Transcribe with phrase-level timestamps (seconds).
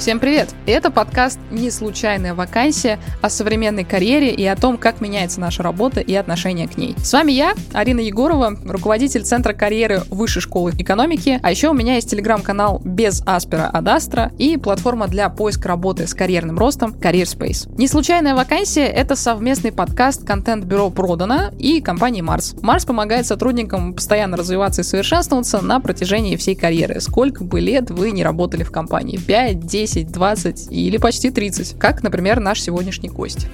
[0.00, 0.48] Всем привет!
[0.64, 6.00] Это подкаст «Не случайная вакансия» о современной карьере и о том, как меняется наша работа
[6.00, 6.94] и отношение к ней.
[6.96, 11.96] С вами я, Арина Егорова, руководитель Центра карьеры Высшей школы экономики, а еще у меня
[11.96, 17.70] есть телеграм-канал без Аспера Адастра и платформа для поиска работы с карьерным ростом Space.
[17.76, 22.54] «Не случайная вакансия»— это совместный подкаст контент-бюро Продана и компании Марс.
[22.62, 27.02] Марс помогает сотрудникам постоянно развиваться и совершенствоваться на протяжении всей карьеры.
[27.02, 29.18] Сколько бы лет вы не работали в компании?
[29.18, 33.46] 5, 10, 10, 20 или почти 30, как, например, наш сегодняшний гость.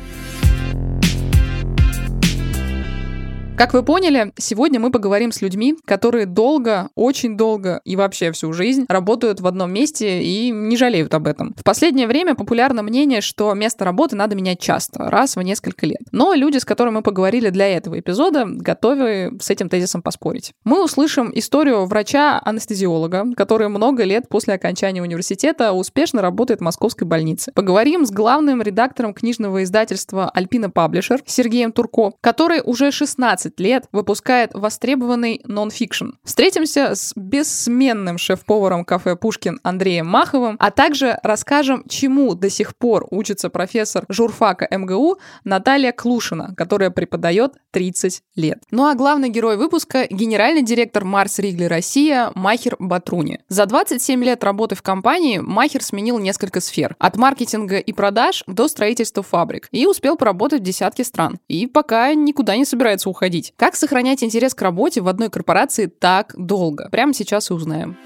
[3.56, 8.52] Как вы поняли, сегодня мы поговорим с людьми, которые долго, очень долго и вообще всю
[8.52, 11.55] жизнь работают в одном месте и не жалеют об этом.
[11.56, 16.02] В последнее время популярно мнение, что место работы надо менять часто, раз в несколько лет.
[16.12, 20.52] Но люди, с которыми мы поговорили для этого эпизода, готовы с этим тезисом поспорить.
[20.64, 27.52] Мы услышим историю врача-анестезиолога, который много лет после окончания университета успешно работает в московской больнице.
[27.52, 33.84] Поговорим с главным редактором книжного издательства «Альпина Паблишер» Сергеем Турко, который уже 16 20 лет
[33.92, 36.11] выпускает востребованный нон-фикшн.
[36.25, 43.06] Встретимся с бессменным шеф-поваром кафе «Пушкин» Андреем Маховым, а также расскажем, чему до сих пор
[43.11, 48.62] учится профессор журфака МГУ Наталья Клушина, которая преподает 30 лет.
[48.70, 53.41] Ну а главный герой выпуска— генеральный директор Марс Ригли Россия Махер Батруни.
[53.48, 56.97] За 27 лет работы в компании Махер сменил несколько сфер.
[56.98, 59.69] От маркетинга и продаж до строительства фабрик.
[59.70, 61.39] И успел поработать в десятке стран.
[61.48, 63.55] И пока никуда не собирается уходить уходить.
[63.56, 66.89] Как сохранять интерес к работе в одной корпорации так долго?
[66.91, 67.97] Прямо сейчас и узнаем.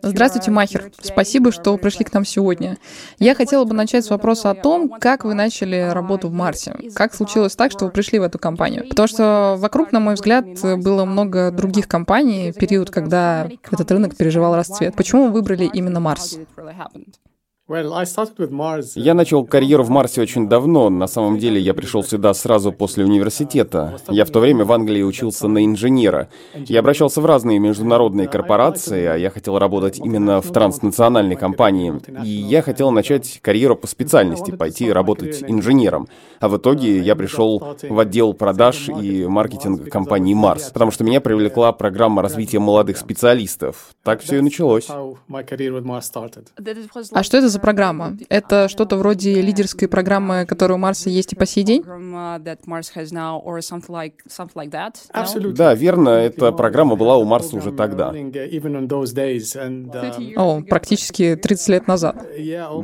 [0.00, 0.92] Здравствуйте, Махер.
[1.00, 2.78] Спасибо, что пришли к нам сегодня.
[3.18, 6.76] Я хотела бы начать с вопроса о том, как вы начали работу в Марсе.
[6.94, 8.88] Как случилось так, что вы пришли в эту компанию?
[8.88, 14.54] Потому что вокруг, на мой взгляд, было много других компаний, период, когда этот рынок переживал
[14.54, 14.94] расцвет.
[14.94, 16.38] Почему вы выбрали именно Марс?
[18.96, 20.88] Я начал карьеру в Марсе очень давно.
[20.88, 23.98] На самом деле я пришел сюда сразу после университета.
[24.08, 26.30] Я в то время в Англии учился на инженера.
[26.54, 32.00] Я обращался в разные международные корпорации, а я хотел работать именно в транснациональной компании.
[32.24, 36.08] И я хотел начать карьеру по специальности, пойти работать инженером.
[36.40, 41.20] А в итоге я пришел в отдел продаж и маркетинга компании Марс, потому что меня
[41.20, 43.90] привлекла программа развития молодых специалистов.
[44.04, 44.88] Так все и началось.
[47.12, 48.16] А что это за за программа?
[48.28, 51.84] Это что-то вроде лидерской программы, которая у Марса есть и по сей день?
[55.52, 56.08] Да, верно.
[56.10, 58.14] Эта программа была у Марса уже тогда.
[60.36, 62.24] О, практически 30 лет назад.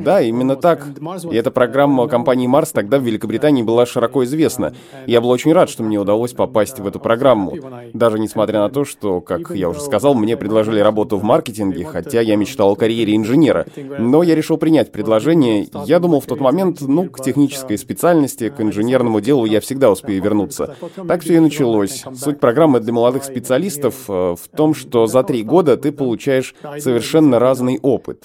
[0.01, 0.87] Да, именно так.
[1.31, 4.75] И эта программа компании Марс тогда в Великобритании была широко известна.
[5.07, 7.55] Я был очень рад, что мне удалось попасть в эту программу.
[7.93, 12.21] Даже несмотря на то, что, как я уже сказал, мне предложили работу в маркетинге, хотя
[12.21, 13.67] я мечтал о карьере инженера.
[13.99, 15.69] Но я решил принять предложение.
[15.85, 20.23] Я думал в тот момент, ну, к технической специальности, к инженерному делу я всегда успею
[20.23, 20.75] вернуться.
[21.07, 22.03] Так все и началось.
[22.15, 27.39] Суть программы для молодых специалистов э, в том, что за три года ты получаешь совершенно
[27.39, 28.25] разный опыт.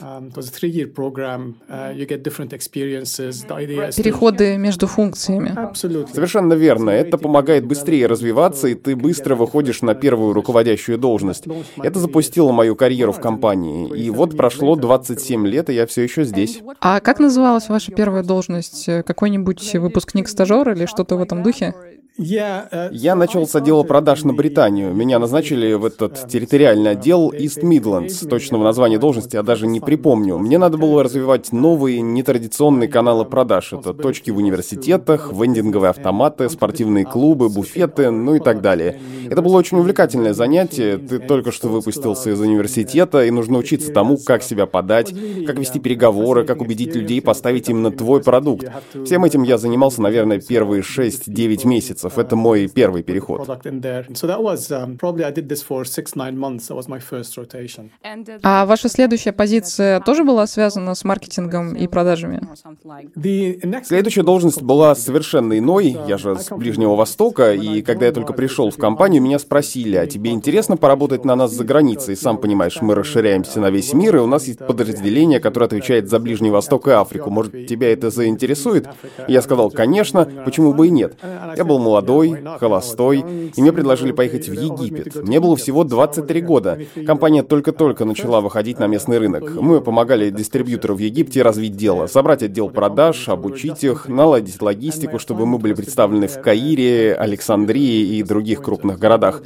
[3.97, 5.57] Переходы между функциями.
[5.75, 6.91] Совершенно верно.
[6.91, 11.43] Это помогает быстрее развиваться, и ты быстро выходишь на первую руководящую должность.
[11.83, 13.89] Это запустило мою карьеру в компании.
[13.93, 16.61] И вот прошло 27 лет, и я все еще здесь.
[16.79, 18.85] А как называлась ваша первая должность?
[18.85, 21.73] Какой-нибудь выпускник-стажер или что-то в этом духе?
[22.19, 24.93] Uh, я начал с отдела продаж на Британию.
[24.93, 28.27] Меня назначили в этот территориальный отдел East Midlands.
[28.27, 30.37] Точного названия должности я даже не припомню.
[30.37, 33.71] Мне надо было развивать новые, нетрадиционные каналы продаж.
[33.71, 38.99] Это точки в университетах, вендинговые автоматы, спортивные клубы, буфеты, ну и так далее.
[39.29, 40.97] Это было очень увлекательное занятие.
[40.97, 45.13] Ты только что выпустился из университета, и нужно учиться тому, как себя подать,
[45.47, 48.69] как вести переговоры, как убедить людей поставить именно твой продукт.
[49.05, 52.25] Всем этим я занимался, наверное, первые 6-9 месяцев месяцев.
[52.25, 53.47] Это мой первый переход.
[58.43, 62.41] А ваша следующая позиция тоже была связана с маркетингом и продажами?
[63.83, 65.97] Следующая должность была совершенно иной.
[66.07, 70.07] Я же с Ближнего Востока, и когда я только пришел в компанию, меня спросили, а
[70.07, 72.15] тебе интересно поработать на нас за границей?
[72.15, 76.19] Сам понимаешь, мы расширяемся на весь мир, и у нас есть подразделение, которое отвечает за
[76.19, 77.29] Ближний Восток и Африку.
[77.29, 78.87] Может, тебя это заинтересует?
[79.27, 81.17] Я сказал, конечно, почему бы и нет.
[81.55, 83.25] Я был молодой молодой, холостой,
[83.55, 85.15] и мне предложили поехать в Египет.
[85.23, 86.79] Мне было всего 23 года.
[87.05, 89.55] Компания только-только начала выходить на местный рынок.
[89.55, 95.45] Мы помогали дистрибьютору в Египте развить дело, собрать отдел продаж, обучить их, наладить логистику, чтобы
[95.45, 99.41] мы были представлены в Каире, Александрии и других крупных городах.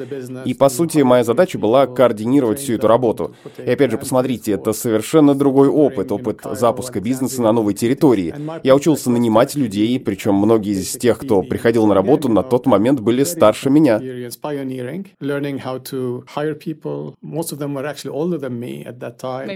[0.45, 3.35] И, по сути, моя задача была координировать всю эту работу.
[3.57, 8.35] И опять же, посмотрите, это совершенно другой опыт, опыт запуска бизнеса на новой территории.
[8.63, 12.99] Я учился нанимать людей, причем многие из тех, кто приходил на работу, на тот момент
[12.99, 13.99] были старше меня.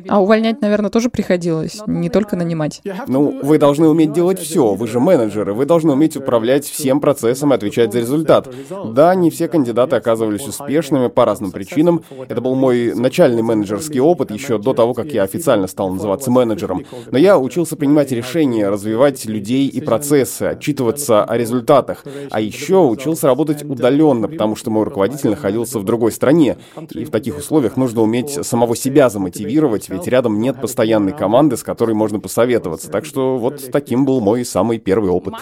[0.07, 2.81] А увольнять, наверное, тоже приходилось, не только нанимать.
[3.07, 7.51] Ну, вы должны уметь делать все, вы же менеджеры, вы должны уметь управлять всем процессом
[7.51, 8.49] и отвечать за результат.
[8.93, 12.03] Да, не все кандидаты оказывались успешными по разным причинам.
[12.27, 16.85] Это был мой начальный менеджерский опыт еще до того, как я официально стал называться менеджером.
[17.11, 22.03] Но я учился принимать решения, развивать людей и процессы, отчитываться о результатах.
[22.31, 26.57] А еще учился работать удаленно, потому что мой руководитель находился в другой стране.
[26.91, 31.63] И в таких условиях нужно уметь самого себя замотивировать, ведь рядом нет постоянной команды, с
[31.63, 32.89] которой можно посоветоваться.
[32.89, 35.35] Так что вот таким был мой самый первый опыт.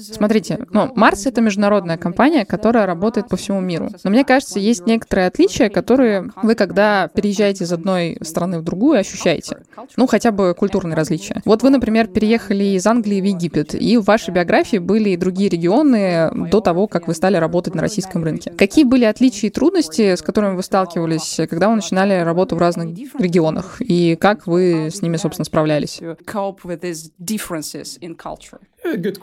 [0.00, 3.90] Смотрите, ну, Марс— это международная компания, которая работает по всему миру.
[4.04, 8.98] Но мне кажется, есть некоторые отличия, которые вы, когда переезжаете из одной страны в другую,
[8.98, 9.58] ощущаете.
[9.96, 11.42] Ну, хотя бы культурные различия.
[11.44, 15.48] Вот вы, например, переехали из Англии в Египет, и в вашей биографии были и другие
[15.48, 18.50] регионы до того, как вы стали работать на российском рынке.
[18.50, 22.94] Какие были отличия и трудности, с которыми вы сталкивались, когда вы начинали работу в разных
[23.18, 25.98] регионах, и как вы с ними, собственно, справлялись?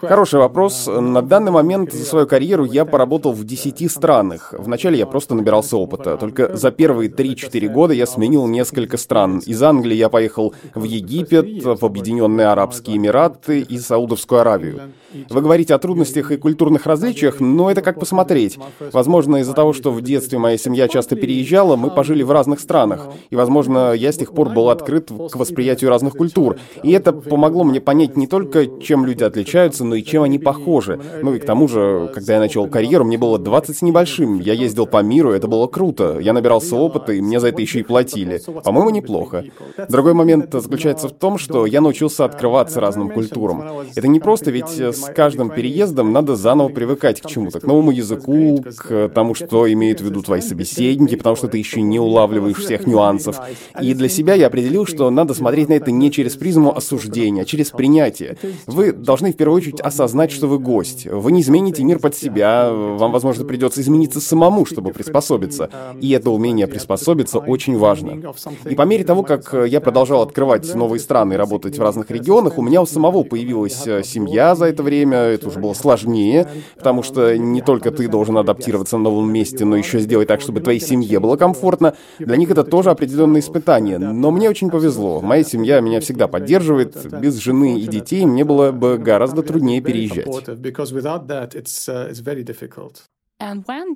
[0.02, 0.88] Хороший вопрос.
[0.88, 4.54] На данный момент за свою карьеру я поработал в 10 странах.
[4.58, 6.18] Вначале я просто набирался опыта.
[6.18, 9.40] Только за первые 3-4 года я сменил несколько стран.
[9.46, 14.82] Из Англии я поехал в Египет, в Объединенные Арабские Эмираты и Саудовскую Аравию.
[15.30, 18.60] Вы говорите о трудностях и культурных различиях, но это как посмотреть.
[18.92, 23.08] Возможно, из-за того, что в детстве моя семья часто переезжала, мы пожили в разных странах.
[23.30, 26.58] И, возможно, я с тех пор был открыт к восприятию разных культур.
[26.84, 29.45] И это помогло мне понять не только, чем люди отличаются,
[29.84, 31.00] но и чем они похожи.
[31.22, 34.40] Ну и к тому же, когда я начал карьеру, мне было 20 с небольшим.
[34.40, 36.18] Я ездил по миру, это было круто.
[36.20, 38.42] Я набирался опыта, и мне за это еще и платили.
[38.64, 39.46] По-моему, неплохо.
[39.90, 43.64] Другой момент заключается в том, что я научился открываться разным культурам.
[43.96, 48.64] Это не просто, ведь с каждым переездом надо заново привыкать к чему-то, к новому языку,
[48.78, 52.88] к тому, что имеют в виду твои собеседники, потому что ты еще не улавливаешь всех
[52.88, 53.40] нюансов.
[53.82, 57.46] И для себя я определил, что надо смотреть на это не через призму осуждения, а
[57.46, 58.38] через принятие.
[58.66, 61.06] Вы должны в первую очередь осознать, что вы гость.
[61.06, 65.70] Вы не измените мир под себя, вам, возможно, придется измениться самому, чтобы приспособиться.
[66.00, 68.34] И это умение приспособиться очень важно.
[68.70, 72.58] И по мере того, как я продолжал открывать новые страны и работать в разных регионах,
[72.58, 76.48] у меня у самого появилась э, семья за это время, это уже было сложнее,
[76.78, 80.62] потому что не только ты должен адаптироваться на новом месте, но еще сделать так, чтобы
[80.62, 81.96] твоей семье было комфортно.
[82.20, 83.98] Для них это тоже определенное испытание.
[83.98, 85.20] Но мне очень повезло.
[85.20, 86.96] Моя семья меня всегда поддерживает.
[87.20, 90.26] Без жены и детей мне было бы гораздо труднее переезжать.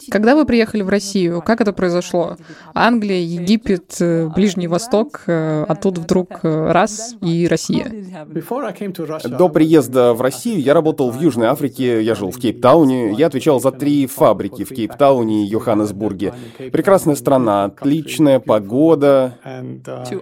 [0.09, 2.35] Когда вы приехали в Россию, как это произошло?
[2.73, 7.89] Англия, Египет, э, Ближний Восток, э, а тут вдруг э, раз и Россия.
[9.23, 13.61] До приезда в Россию я работал в Южной Африке, я жил в Кейптауне, я отвечал
[13.61, 16.33] за три фабрики в Кейптауне и Йоханнесбурге.
[16.73, 19.37] Прекрасная страна, отличная погода.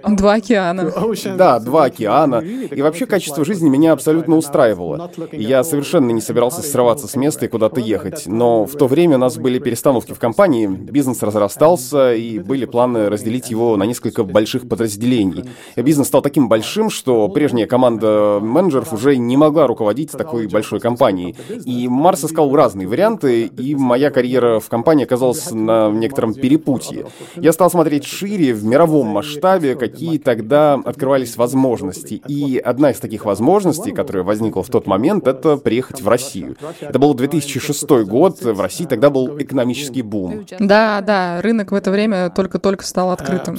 [0.07, 0.91] Два океана.
[1.35, 2.35] Да, два океана.
[2.35, 5.11] И вообще качество жизни меня абсолютно устраивало.
[5.31, 8.27] Я совершенно не собирался срываться с места и куда-то ехать.
[8.27, 12.65] Но в то время время у нас были перестановки в компании, бизнес разрастался, и были
[12.65, 15.45] планы разделить его на несколько больших подразделений.
[15.77, 21.37] Бизнес стал таким большим, что прежняя команда менеджеров уже не могла руководить такой большой компанией.
[21.63, 27.05] И Марс искал разные варианты, и моя карьера в компании оказалась на некотором перепутье.
[27.37, 32.21] Я стал смотреть шире, в мировом масштабе, какие тогда открывались возможности.
[32.27, 36.57] И одна из таких возможностей, которая возникла в тот момент, это приехать в Россию.
[36.81, 40.45] Это был 2006 год, в России тогда был экономический бум.
[40.59, 43.57] Да, да, рынок в это время только-только стал открытым.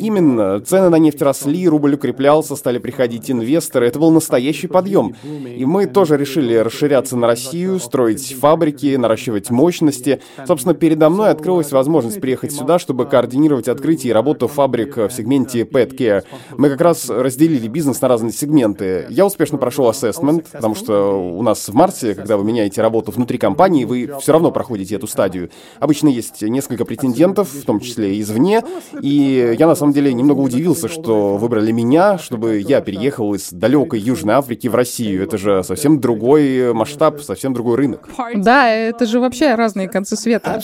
[0.00, 0.60] Именно.
[0.60, 3.86] Цены на нефть росли, рубль укреплялся, стали приходить инвесторы.
[3.86, 5.14] Это был настоящий подъем.
[5.24, 10.20] И мы тоже решили расширяться на Россию, строить фабрики, наращивать мощности.
[10.46, 15.62] Собственно, передо мной открылась возможность приехать сюда, чтобы координировать открытие и работу фабрик в сегменте
[15.62, 16.24] Pet Care.
[16.56, 19.06] Мы как раз разделили бизнес на разные сегменты.
[19.08, 23.38] Я успешно прошел ассессмент, потому что у нас в марте, когда вы меняете работу внутри
[23.38, 25.50] компании, вы вы все равно проходите эту стадию.
[25.78, 28.62] Обычно есть несколько претендентов, в том числе извне,
[29.00, 34.00] и я на самом деле немного удивился, что выбрали меня, чтобы я переехал из далекой
[34.00, 35.22] Южной Африки в Россию.
[35.22, 38.08] Это же совсем другой масштаб, совсем другой рынок.
[38.34, 40.60] Да, это же вообще разные концы света.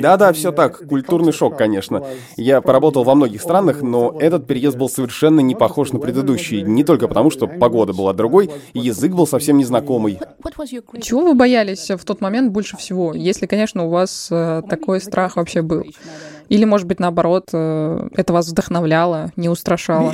[0.00, 0.86] Да-да, все так.
[0.88, 2.04] Культурный шок, конечно.
[2.36, 6.62] Я поработал во многих странах, но этот переезд был совершенно не похож на предыдущий.
[6.62, 10.18] Не только потому, что погода была другой, и язык был совсем незнакомый.
[11.00, 15.36] Чего вы боялись в тот момент больше всего, если, конечно, у вас э, такой страх
[15.36, 15.84] вообще был?
[16.48, 20.12] Или, может быть, наоборот, э, это вас вдохновляло, не устрашало?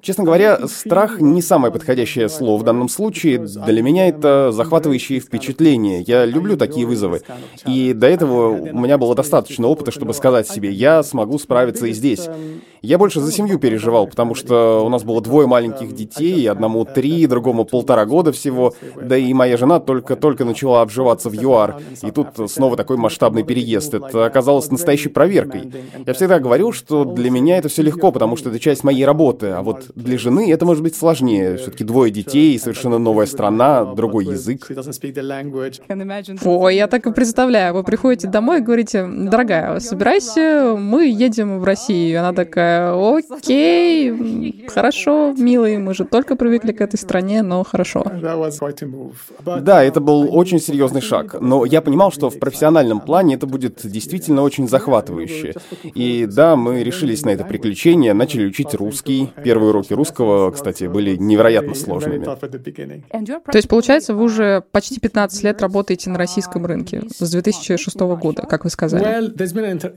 [0.00, 3.38] Честно говоря, страх не самое подходящее слово в данном случае.
[3.38, 6.02] Для меня это захватывающие впечатления.
[6.02, 7.22] Я люблю такие вызовы.
[7.66, 11.92] И до этого у меня было достаточно опыта, чтобы сказать себе, я смогу справиться и
[11.92, 12.28] здесь.
[12.84, 17.26] Я больше за семью переживал, потому что у нас было двое маленьких детей, одному три,
[17.26, 21.80] другому полтора года всего, да и моя жена только-только начала обживаться в ЮАР.
[22.02, 23.94] И тут снова такой масштабный переезд.
[23.94, 25.72] Это оказалось настоящей проверкой.
[26.06, 29.48] Я всегда говорил, что для меня это все легко, потому что это часть моей работы,
[29.48, 31.56] а вот для жены это может быть сложнее.
[31.56, 34.66] Все-таки двое детей, совершенно новая страна, другой язык.
[36.44, 37.72] Ой, я так и представляю.
[37.72, 42.20] Вы приходите домой и говорите, дорогая, собирайся, мы едем в Россию.
[42.20, 42.73] Она такая,
[43.30, 48.04] окей, хорошо, милый, мы же только привыкли к этой стране, но хорошо.
[49.60, 53.80] Да, это был очень серьезный шаг, но я понимал, что в профессиональном плане это будет
[53.84, 55.54] действительно очень захватывающе захватывающе.
[55.94, 59.30] И да, мы решились на это приключение, начали учить русский.
[59.42, 62.24] Первые уроки русского, кстати, были невероятно сложными.
[62.24, 68.42] То есть, получается, вы уже почти 15 лет работаете на российском рынке с 2006 года,
[68.42, 69.32] как вы сказали.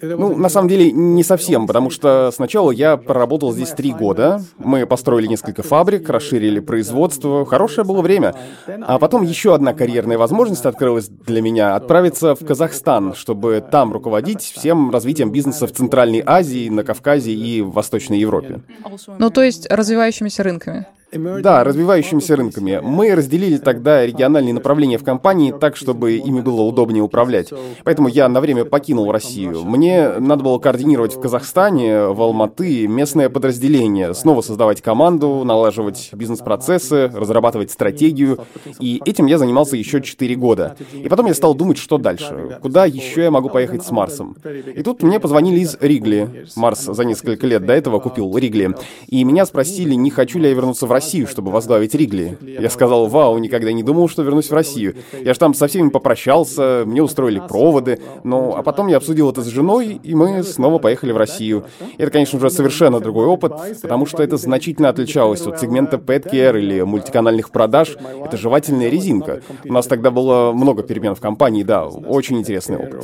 [0.02, 4.42] Ну, на самом деле, не совсем, потому что сначала я проработал здесь три года.
[4.58, 7.46] Мы построили несколько фабрик, расширили производство.
[7.46, 8.36] Хорошее было время.
[8.68, 14.42] А потом еще одна карьерная возможность открылась для меня— отправиться в Казахстан, чтобы там руководить
[14.42, 18.62] всем развитием бизнеса в Центральной Азии, на Кавказе и в Восточной Европе.
[19.20, 20.86] Ну, то есть развивающимися рынками.
[21.12, 22.82] Да, развивающимися рынками.
[22.84, 27.54] Мы разделили тогда региональные направления в компании так, чтобы ими было удобнее управлять.
[27.86, 29.64] Поэтому я на время покинул Россию.
[29.64, 37.08] Мне надо было координировать в Казахстане, в Алматы местное подразделение, снова создавать команду, налаживать бизнес-процессы,
[37.08, 38.40] разрабатывать стратегию.
[38.80, 40.76] И этим я занимался еще 4 года.
[40.92, 42.60] И потом я стал думать, что дальше.
[42.62, 44.36] Куда еще я могу поехать с Марсом?
[44.76, 46.48] И тут мне позвонили из Ригли.
[46.58, 48.76] Марс за несколько лет до этого купил Ригли.
[49.08, 52.38] И меня спросили, не хочу ли я вернуться в Россию, чтобы возглавить Ригли.
[52.42, 54.96] Я сказал, вау, никогда не думал, что вернусь в Россию.
[55.24, 59.44] Я же там со всеми попрощался, мне устроили проводы, ну, а потом я обсудил это
[59.44, 61.66] с женой, и мы снова поехали в Россию.
[62.00, 66.60] Это, конечно, уже совершенно другой опыт, потому что это значительно отличалось от сегмента pet care
[66.60, 67.96] или мультиканальных продаж.
[68.26, 69.42] Это жевательная резинка.
[69.66, 73.04] У нас тогда было много перемен в компании, да, очень интересный опыт.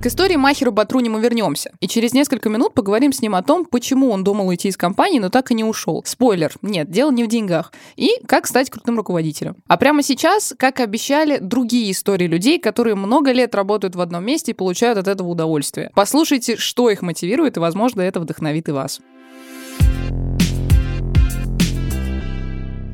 [0.00, 1.72] К истории Махеру Батруни мы вернемся.
[1.80, 5.18] И через несколько минут поговорим с ним о том, почему он думал уйти из компании,
[5.18, 6.04] но так и не ушел.
[6.06, 7.72] Спойлер, нет, дело не в деньгах.
[7.96, 9.56] И как стать крутым руководителем.
[9.66, 14.52] А прямо сейчас, как обещали, другие истории людей, которые много лет работают в одном месте
[14.52, 15.90] и получают от этого удовольствие.
[15.96, 19.00] Послушайте, что их мотивирует, и, возможно, это вдохновит и вас.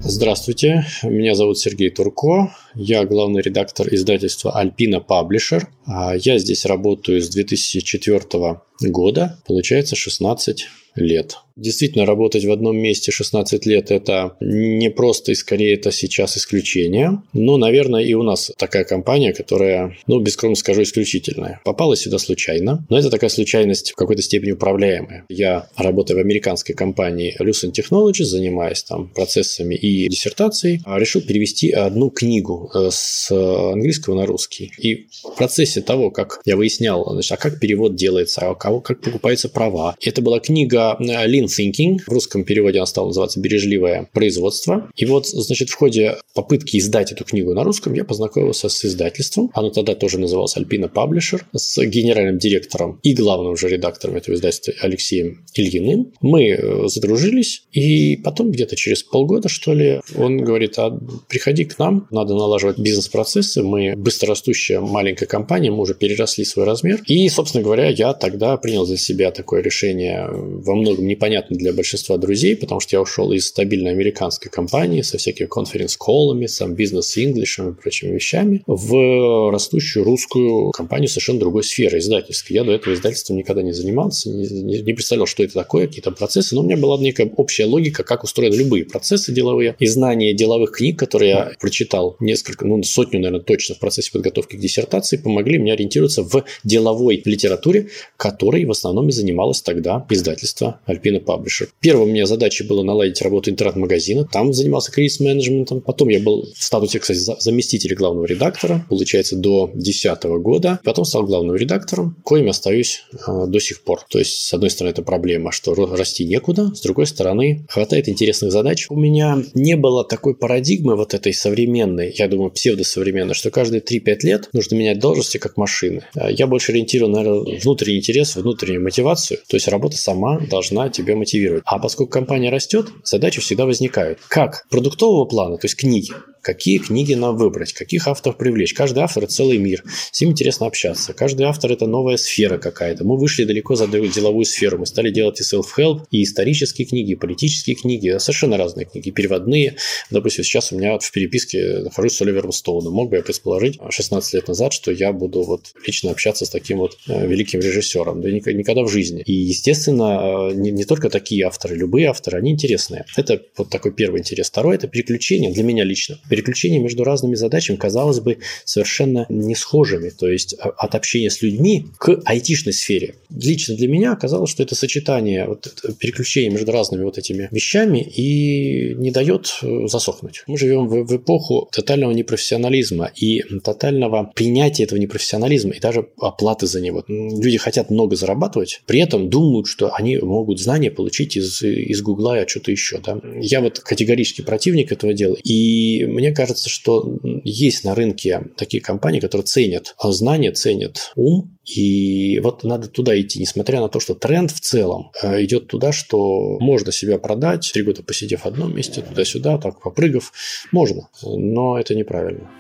[0.07, 5.67] Здравствуйте, меня зовут Сергей Турко, я главный редактор издательства Alpina Publisher.
[5.87, 11.39] А я здесь работаю с 2004 года, получается 16 лет.
[11.57, 17.23] Действительно, работать в одном месте 16 лет– это не просто и скорее это сейчас исключение.
[17.33, 21.61] Но, наверное, и у нас такая компания, которая, ну, бескромно скажу, исключительная.
[21.65, 25.27] Попала сюда случайно, но это такая случайность в какой-то степени управляемая.
[25.29, 31.71] Я работаю в американской компании Lucent Technologies, занимаясь там процессами и диссертацией, а решил перевести
[31.71, 34.73] одну книгу э, с английского на русский.
[34.79, 39.01] И в процессе того, как я выяснял, значит, а как перевод делается, а кого, как
[39.01, 39.95] покупаются права.
[40.01, 41.99] Это была книга Lean Lean Thinking.
[42.07, 44.91] В русском переводе она стала называться «Бережливое производство».
[44.97, 49.51] И вот, значит, в ходе попытки издать эту книгу на русском я познакомился с издательством.
[49.55, 51.43] Оно тогда тоже называлось Alpina Publisher.
[51.55, 56.13] С генеральным директором и главным же редактором этого издательства Алексеем Ильиным.
[56.21, 57.65] Мы э, задружились.
[57.73, 60.91] И потом где-то через полгода, что ли, он говорит, а
[61.29, 63.63] приходи к нам, надо налаживать бизнес-процессы.
[63.63, 67.03] Мы быстрорастущая маленькая компания, мы уже переросли свой размер.
[67.07, 71.73] И, собственно говоря, я тогда принял за себя такое решение во многом непонятно понятно для
[71.73, 77.19] большинства друзей, потому что я ушел из стабильной американской компании со всякими конференц-коллами, сам бизнес
[77.19, 82.55] инглишем и прочими вещами в растущую русскую компанию совершенно другой сферы издательской.
[82.55, 86.55] Я до этого издательством никогда не занимался, не, не представлял, что это такое, какие-то процессы,
[86.55, 90.71] но у меня была некая общая логика, как устроены любые процессы деловые, и знание деловых
[90.71, 95.59] книг, которые я прочитал несколько, ну, сотню, наверное, точно в процессе подготовки к диссертации, помогли
[95.59, 101.69] мне ориентироваться в деловой литературе, которой в основном и занималась тогда издательство Альпина Паблишер.
[101.81, 104.29] Первой у меня задачей было наладить работу интернет-магазина.
[104.31, 105.81] Там занимался кризис-менеджментом.
[105.81, 110.81] Потом я был в статусе, кстати, заместителя главного редактора, получается, до 2010 года.
[110.85, 114.03] Потом стал главным редактором, коим остаюсь э, до сих пор.
[114.09, 118.53] То есть, с одной стороны, это проблема, что расти некуда, с другой стороны, хватает интересных
[118.53, 118.87] задач.
[118.91, 124.19] У меня не было такой парадигмы вот этой современной, я думаю, псевдосовременной, что каждые 3-5
[124.23, 126.03] лет нужно менять должности как машины.
[126.15, 129.39] Э, я больше ориентирован, наверное, внутренний интерес, внутреннюю мотивацию.
[129.49, 131.63] То есть, работа сама должна тебя мотивировать.
[131.67, 134.19] А поскольку компания растет, задачи всегда возникают.
[134.29, 136.13] Как продуктового плана, то есть книги,
[136.45, 138.75] какие книги нам выбрать, каких авторов привлечь.
[138.75, 139.83] Каждый автор– целый мир,
[140.13, 141.15] с ним интересно общаться.
[141.15, 143.05] Каждый автор– это новая сфера какая-то.
[143.05, 147.15] Мы вышли далеко за деловую сферу, мы стали делать и self-help, и исторические книги, и
[147.15, 149.77] политические книги, совершенно разные книги, переводные.
[150.11, 152.93] Допустим, сейчас у меня в переписке нахожусь с Оливером Стоуном.
[152.93, 156.79] Мог бы я предположить 16 лет назад, что я буду вот лично общаться с таким
[156.79, 158.21] вот э, великим режиссером.
[158.21, 159.23] Да никогда в жизни.
[159.23, 163.07] И, естественно, э, не, не только такие авторы, любые авторы, они интересные.
[163.17, 164.49] Это вот такой первый интерес.
[164.49, 170.11] Второй– это переключение для меня лично переключения между разными задачами, казалось бы, совершенно не схожими.
[170.11, 173.15] То есть а, от общения с людьми к айтишной сфере.
[173.31, 178.01] Лично для меня оказалось, что это сочетание, вот это переключение между разными вот этими вещами
[178.01, 180.43] и не дает э, засохнуть.
[180.49, 186.67] Мы живем в, в эпоху тотального непрофессионализма и тотального принятия этого непрофессионализма и даже оплаты
[186.67, 187.05] за него.
[187.07, 192.43] Люди хотят много зарабатывать, при этом думают, что они могут знания получить из, из Гугла
[192.43, 192.99] и что-то еще.
[192.99, 193.21] Да?
[193.41, 195.37] Я вот категорически противник этого дела.
[195.45, 201.59] И мне мне кажется, что есть на рынке такие компании, которые ценят знания, ценят ум,
[201.67, 205.93] и вот надо туда идти, несмотря на то, что тренд в целом э, идет туда,
[205.93, 210.33] что можно себя продать, три года посидев в одном месте, туда-сюда, так попрыгав,
[210.73, 212.51] можно, но это неправильно.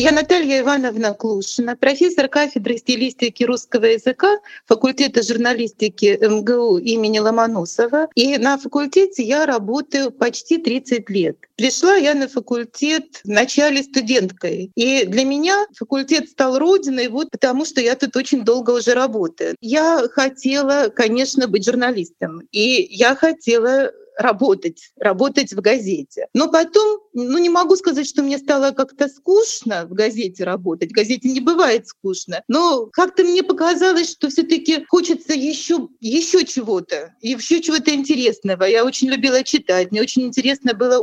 [0.00, 8.06] Я Наталья Ивановна Клушина, профессор кафедры стилистики русского языка факультета журналистики МГУ имени Ломоносова.
[8.14, 11.36] И на факультете я работаю почти 30 лет.
[11.56, 14.70] Пришла я на факультет в начале студенткой.
[14.76, 19.56] И для меня факультет стал родиной вот потому, что я тут очень долго уже работаю.
[19.60, 22.42] Я хотела, конечно, быть журналистом.
[22.52, 26.26] И я хотела работать, работать в газете.
[26.34, 30.90] Но потом, ну не могу сказать, что мне стало как-то скучно в газете работать.
[30.90, 32.42] В газете не бывает скучно.
[32.48, 38.64] Но как-то мне показалось, что все таки хочется еще, еще чего-то, еще чего-то интересного.
[38.64, 40.98] Я очень любила читать, мне очень интересно было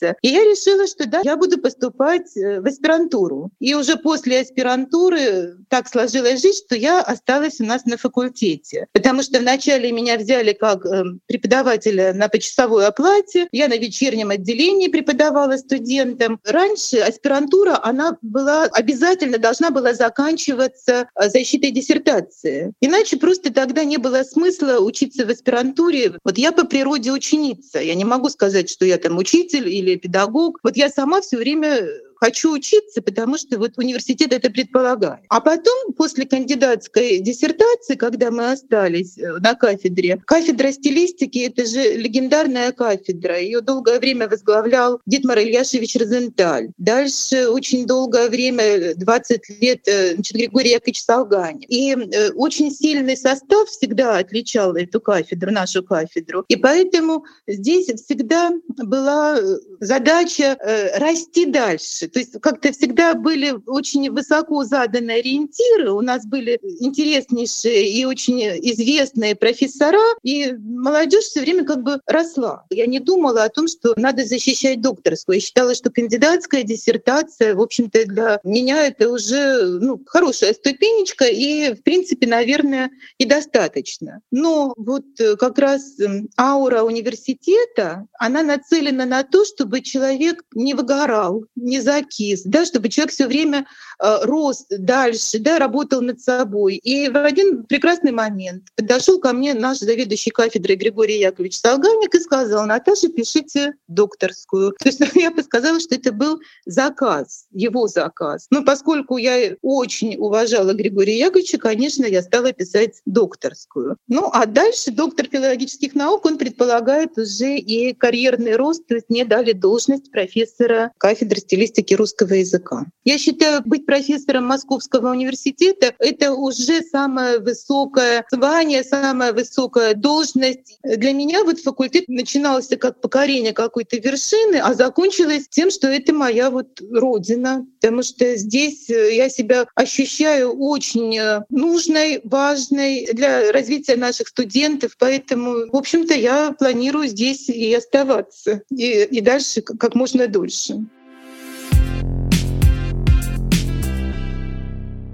[0.00, 0.16] учиться.
[0.22, 3.50] И я решила, что да, я буду поступать э, в аспирантуру.
[3.60, 8.86] И уже после аспирантуры так сложилась жизнь, что я осталась у нас на факультете.
[8.92, 13.46] Потому что вначале меня взяли как эм, преподавателя на почтовом часовой оплате.
[13.52, 16.40] Я на вечернем отделении преподавала студентам.
[16.44, 22.72] Раньше аспирантура, она была обязательно должна была заканчиваться э, защитой диссертации.
[22.80, 26.18] Иначе просто тогда не было смысла учиться в аспирантуре.
[26.24, 27.80] Вот я по природе ученица.
[27.80, 30.58] Я не могу сказать, что я там учитель или педагог.
[30.62, 31.86] Вот я сама все время
[32.20, 35.24] хочу учиться, потому что вот университет это предполагает.
[35.28, 41.94] А потом, после кандидатской диссертации, когда мы остались э, на кафедре, кафедра стилистики— это же
[41.94, 43.40] легендарная кафедра.
[43.40, 46.68] Ее долгое время возглавлял Дитмар Ильяшевич Розенталь.
[46.76, 51.64] Дальше очень долгое время, 20 лет, э, значит, Григорий Яковлевич Салганин.
[51.68, 56.44] И э, очень сильный состав всегда отличал эту кафедру, нашу кафедру.
[56.48, 59.38] И поэтому здесь всегда была
[59.80, 60.58] задача
[60.96, 62.09] расти дальше.
[62.12, 65.92] То есть как-то всегда были очень высоко заданы ориентиры.
[65.92, 72.64] У нас были интереснейшие и очень известные профессора, и молодежь все время как бы росла.
[72.70, 75.36] Я не думала о том, что надо защищать докторскую.
[75.36, 81.74] Я считала, что кандидатская диссертация, в общем-то, для меня это уже ну, хорошая ступенечка, и,
[81.74, 84.20] в принципе, наверное, и достаточно.
[84.30, 90.74] Но вот э, как раз эм, аура университета, она нацелена на то, чтобы человек не
[90.74, 93.66] выгорал, не за прокис, да, чтобы человек все время
[94.02, 96.76] э, рос дальше, да, работал над собой.
[96.76, 102.20] И в один прекрасный момент подошел ко мне наш заведующий кафедрой Григорий Яковлевич Солганик и
[102.20, 104.72] сказал, Наташа, пишите докторскую.
[104.72, 108.46] То есть я бы сказала, что это был заказ, его заказ.
[108.50, 113.96] Но поскольку я очень уважала Григория Яковлевича, конечно, я стала писать докторскую.
[114.08, 119.24] Ну, а дальше доктор филологических наук, он предполагает уже и карьерный рост, то есть мне
[119.24, 122.86] дали должность профессора кафедры стилистики русского языка.
[123.04, 130.78] Я считаю, быть профессором Московского университета— это уже самое высокое звание, самая высокая должность.
[130.82, 136.50] Для меня вот факультет начинался как покорение какой-то вершины, а закончилось тем, что это моя
[136.50, 143.96] вот родина, потому что здесь э, я себя ощущаю очень э, нужной, важной для развития
[143.96, 150.26] наших студентов, поэтому, в общем-то, я планирую здесь и оставаться, и, и дальше как можно
[150.28, 150.84] дольше.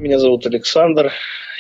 [0.07, 1.11] Меня зовут Александр.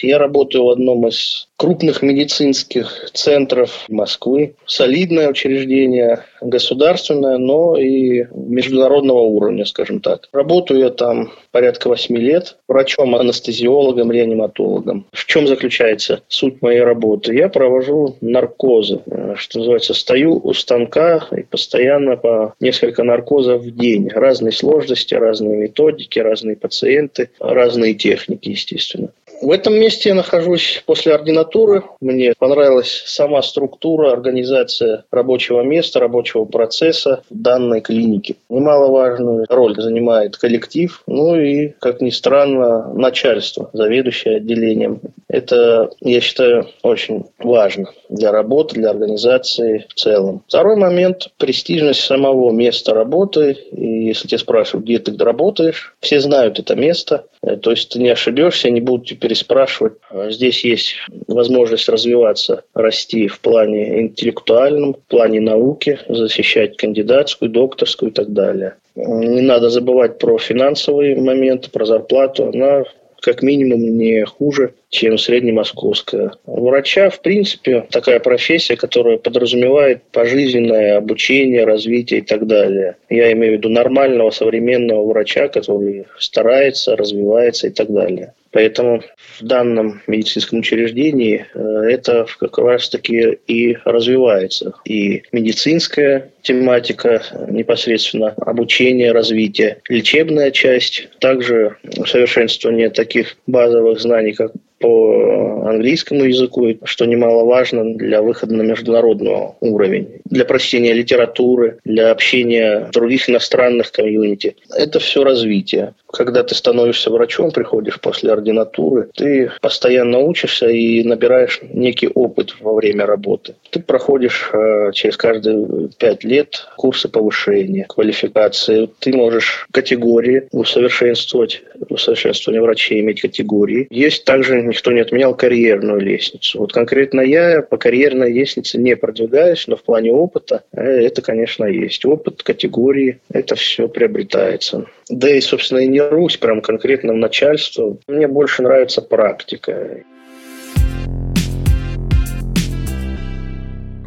[0.00, 4.56] Я работаю в одном из крупных медицинских центров Москвы.
[4.66, 10.28] Солидное учреждение, государственное, но и международного уровня, скажем так.
[10.32, 15.06] Работаю я там порядка восьми лет врачом-анестезиологом, реаниматологом.
[15.12, 17.34] В чем заключается суть моей работы?
[17.34, 19.00] Я провожу наркозы,
[19.36, 24.10] что называется, стою у станка и постоянно по несколько наркозов в день.
[24.10, 29.08] Разной сложности, разные методики, разные пациенты, разные техники, естественно.
[29.42, 31.82] В этом месте я нахожусь после ординатуры.
[32.00, 38.36] Мне понравилась сама структура, организация рабочего места, рабочего процесса в данной клинике.
[38.48, 45.00] Немаловажную роль занимает коллектив, ну и, как ни странно, начальство, заведующее отделением.
[45.28, 50.42] Это, я считаю, очень важно для работы, для организации в целом.
[50.48, 53.56] Второй момент– престижность самого места работы.
[53.72, 57.26] И если тебя спрашивают, где ты работаешь, все знают это место.
[57.42, 59.94] Э, то есть ты не ошибешься, не будут тебе переспрашивать.
[60.08, 60.94] А здесь есть
[61.26, 68.74] возможность развиваться, расти в плане интеллектуальном, в плане науки, защищать кандидатскую, докторскую и так далее.
[68.94, 72.50] Не надо забывать про финансовые моменты, про зарплату.
[72.54, 72.84] Она
[73.20, 76.32] как минимум не хуже, чем среднемосковская.
[76.46, 82.96] У врача, в принципе, такая профессия, которая подразумевает пожизненное обучение, развитие и так далее.
[83.10, 88.34] Я имею в виду нормального современного врача, который старается, развивается и так далее.
[88.52, 89.02] Поэтому
[89.38, 94.72] в данном медицинском учреждении э, это как раз таки и развивается.
[94.86, 105.62] И медицинская тематика, непосредственно обучение, развитие, лечебная часть, также совершенствование таких базовых знаний, как по
[105.66, 113.28] английскому языку, что немаловажно для выхода на международный уровень, для прочтения литературы, для общения других
[113.28, 114.56] иностранных комьюнити.
[114.74, 115.94] Это все развитие.
[116.16, 122.74] Когда ты становишься врачом, приходишь после ординатуры, ты постоянно учишься и набираешь некий опыт во
[122.74, 123.54] время работы.
[123.70, 128.88] Ты проходишь э, через каждые пять лет курсы повышения, квалификации.
[128.98, 133.86] Ты можешь категории усовершенствовать, усовершенствование врачей иметь категории.
[133.90, 136.60] Есть также никто не отменял карьерную лестницу.
[136.60, 141.66] Вот конкретно я по карьерной лестнице не продвигаюсь, но в плане опыта э, это, конечно,
[141.66, 142.06] есть.
[142.06, 144.86] Опыт, категории, это все приобретается.
[145.08, 147.98] Да и, собственно, и не русь прям конкретно начальство.
[148.06, 150.02] Мне больше нравится практика.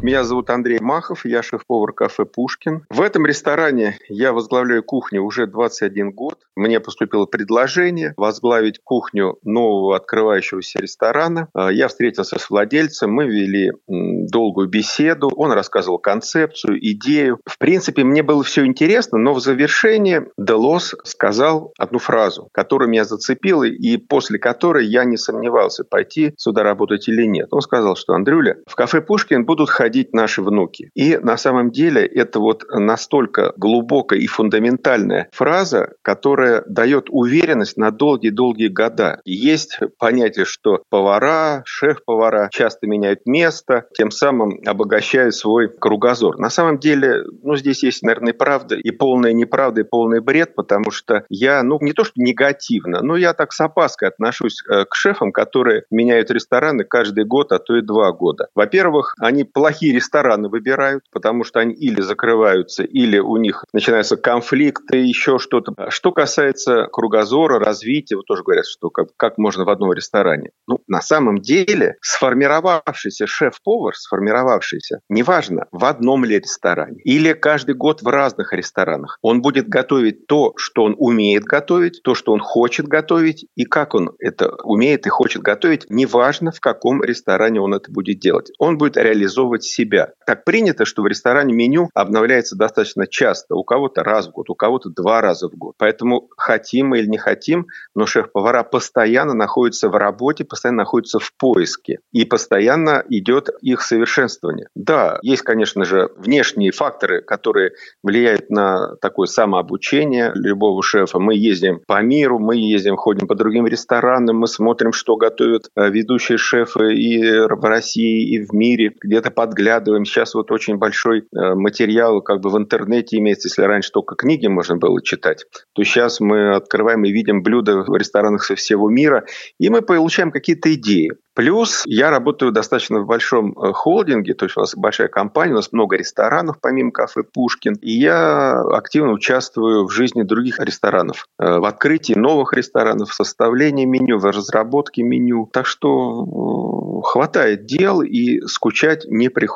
[0.02, 2.86] Меня зовут Андрей Махов, я шеф-повар кафе «Пушкин».
[2.88, 6.38] В этом ресторане я возглавляю кухню уже 21 год.
[6.56, 11.48] Мне поступило предложение возглавить кухню нового открывающегося ресторана.
[11.52, 15.30] А, я встретился с владельцем, мы вели долгую беседу.
[15.36, 17.38] Он рассказывал концепцию, идею.
[17.44, 23.04] В принципе, мне было все интересно, но в завершении Делос сказал одну фразу, которая меня
[23.04, 27.48] зацепила и после которой я не сомневался, пойти сюда работать или нет.
[27.50, 30.90] Он сказал, что Андрюля, в кафе «Пушкин» будут ходить ходить наши внуки.
[30.94, 37.90] И на самом деле это вот настолько глубокая и фундаментальная фраза, которая дает уверенность на
[37.90, 39.20] долгие-долгие года.
[39.24, 46.38] есть понятие, что повара, шеф-повара часто меняют место, тем самым обогащают свой кругозор.
[46.38, 50.92] На самом деле, ну, здесь есть, наверное, правда, и полная неправда, и полный бред, потому
[50.92, 54.94] что я, ну, не то что негативно, но я так с опаской отношусь э, к
[54.94, 58.46] шефам, которые меняют рестораны каждый год, а то и два года.
[58.54, 64.16] Во-первых, они плохие плохие рестораны выбирают, потому что они или закрываются, или у них начинаются
[64.16, 65.72] конфликты, еще что-то.
[65.88, 70.50] Что касается кругозора, развития, вот тоже говорят, что как, как можно в одном ресторане.
[70.66, 78.02] Ну, на самом деле, сформировавшийся шеф-повар, сформировавшийся, неважно, в одном ли ресторане, или каждый год
[78.02, 82.86] в разных ресторанах, он будет готовить то, что он умеет готовить, то, что он хочет
[82.86, 87.90] готовить, и как он это умеет и хочет готовить, неважно, в каком ресторане он это
[87.90, 88.50] будет делать.
[88.58, 90.12] Он будет реализовывать себя.
[90.26, 93.54] Так принято, что в ресторане меню обновляется достаточно часто.
[93.54, 95.74] У кого-то раз в год, у кого-то два раза в год.
[95.78, 101.32] Поэтому хотим мы или не хотим, но шеф-повара постоянно находятся в работе, постоянно находятся в
[101.36, 102.00] поиске.
[102.12, 104.68] И постоянно идет их совершенствование.
[104.74, 111.18] Да, есть, конечно же, внешние факторы, которые влияют на такое самообучение любого шефа.
[111.18, 115.90] Мы ездим по миру, мы ездим, ходим по другим ресторанам, мы смотрим, что готовят э,
[115.90, 118.92] ведущие шефы и в России, и в мире.
[119.00, 119.30] Где-то
[119.60, 120.04] подглядываем.
[120.04, 123.48] Сейчас вот очень большой э, материал как бы в интернете имеется.
[123.48, 125.44] Если раньше только книги можно было читать,
[125.74, 129.24] то сейчас мы открываем и видим блюда в ресторанах со всего мира,
[129.58, 131.10] и мы получаем какие-то идеи.
[131.34, 135.56] Плюс я работаю достаточно в большом э, холдинге, то есть у нас большая компания, у
[135.56, 141.58] нас много ресторанов помимо кафе «Пушкин», и я активно участвую в жизни других ресторанов, э,
[141.58, 145.48] в открытии новых ресторанов, в составлении меню, в разработке меню.
[145.52, 149.49] Так что хватает дел и скучать не приходится.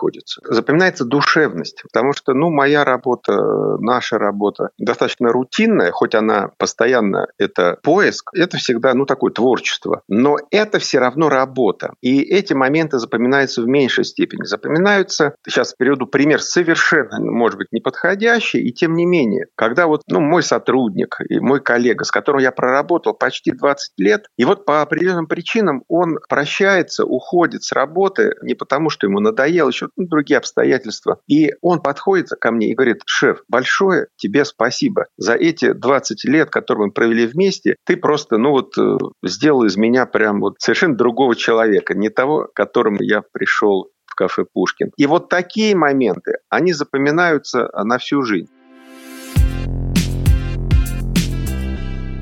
[0.44, 7.78] Запоминается душевность, потому что, ну, моя работа, наша работа достаточно рутинная, хоть она постоянно это
[7.82, 11.94] поиск, это всегда, ну, такое творчество, но это все равно работа.
[12.00, 14.44] И эти моменты запоминаются в меньшей степени.
[14.44, 20.20] Запоминаются, сейчас приведу пример совершенно, может быть, неподходящий, и тем не менее, когда вот ну,
[20.20, 24.82] мой сотрудник и мой коллега, с которым я проработал почти 20 лет, и вот по
[24.82, 30.38] определенным причинам он прощается, уходит с работы не потому, что ему надоело, еще ну, другие
[30.38, 31.20] обстоятельства.
[31.28, 36.50] И он подходит ко мне и говорит, шеф, большое тебе спасибо за эти 20 лет,
[36.50, 37.76] которые мы провели вместе.
[37.84, 42.46] Ты просто, ну вот, э, сделал из меня прям вот совершенно другого человека не того,
[42.46, 44.92] к которому я пришел в кафе Пушкин.
[44.96, 48.48] И вот такие моменты, они запоминаются на всю жизнь.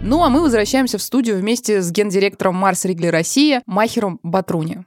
[0.05, 4.85] Ну а мы возвращаемся в студию вместе с гендиректором Марс Ригли Россия Махером Батруни.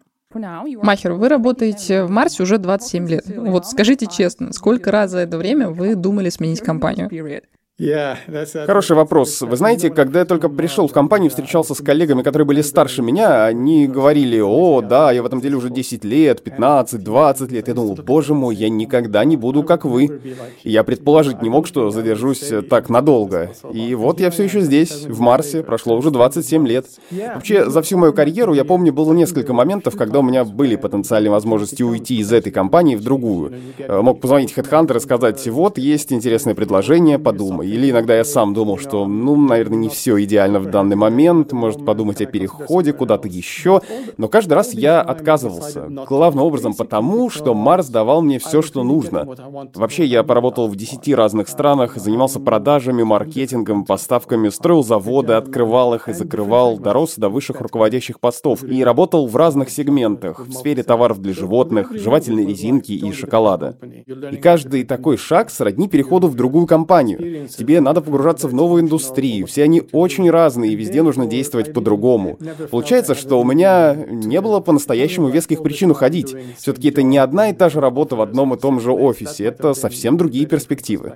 [0.86, 3.26] Махер, вы работаете в Марсе уже 27 лет.
[3.38, 7.08] Вот скажите честно, сколько раз за это время вы думали сменить компанию?
[8.67, 9.41] Хороший вопрос.
[9.41, 13.43] Вы знаете, когда я только пришел в компанию, встречался с коллегами, которые были старше меня,
[13.43, 17.67] они говорили, о, да, я в этом деле уже 10 лет, 15, 20 лет.
[17.67, 20.21] Я думал, боже мой, я никогда не буду как вы.
[20.63, 23.51] И я предположить не мог, что задержусь так надолго.
[23.73, 26.85] И вот я все еще здесь, в Марсе, прошло уже 27 лет.
[27.11, 31.31] Вообще, за всю мою карьеру, я помню, было несколько моментов, когда у меня были потенциальные
[31.31, 33.51] возможности уйти из этой компании в другую.
[33.79, 37.64] Э, мог позвонить HeadHunter и сказать, вот, есть интересное предложение, подумай.
[37.65, 41.86] Или иногда я сам думал, что, ну, наверное, не все идеально в данный момент, может
[41.86, 43.82] подумать о переходе куда-то еще.
[44.17, 45.88] Но каждый раз я отказывался.
[46.08, 49.28] Главным образом потому, что Марс давал мне все, что нужно.
[49.73, 56.10] Вообще, я поработал в 10 разных странах, занимался продажами, маркетингом, поставками, строил заводы, открывал их
[56.10, 61.21] и закрывал, дорос до высших руководящих постов и работал в разных сегментах, в сфере товаров
[61.21, 63.78] для животных, жевательной резинки и шоколада.
[64.32, 69.47] И каждый такой шаг сродни переходу в другую компанию тебе надо погружаться в новую индустрию.
[69.47, 72.37] Все они очень разные, и везде нужно действовать по-другому.
[72.71, 76.35] Получается, что у меня не было по-настоящему веских причин уходить.
[76.57, 79.73] Все-таки это не одна и та же работа в одном и том же офисе, это
[79.73, 81.13] совсем другие перспективы.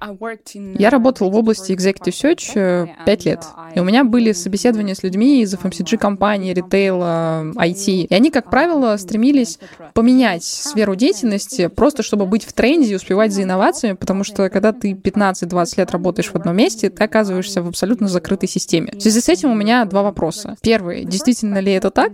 [0.00, 3.44] Я работал в области Executive Search 5 лет.
[3.74, 8.06] И у меня были собеседования с людьми из FMCG компании, ритейла, IT.
[8.06, 9.58] И они, как правило, стремились
[9.94, 14.72] поменять сферу деятельности, просто чтобы быть в тренде и успевать за инновациями, потому что когда
[14.72, 18.92] ты 15-20 лет работаешь в одном месте, ты оказываешься в абсолютно закрытой системе.
[18.96, 20.56] В связи с этим у меня два вопроса.
[20.62, 22.12] Первый, действительно ли это так?